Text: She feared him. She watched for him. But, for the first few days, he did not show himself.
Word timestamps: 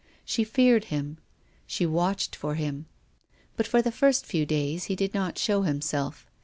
She 0.25 0.43
feared 0.43 0.85
him. 0.85 1.19
She 1.67 1.85
watched 1.85 2.35
for 2.35 2.55
him. 2.55 2.87
But, 3.55 3.67
for 3.67 3.83
the 3.83 3.91
first 3.91 4.25
few 4.25 4.47
days, 4.47 4.85
he 4.85 4.95
did 4.95 5.13
not 5.13 5.37
show 5.37 5.61
himself. 5.61 6.25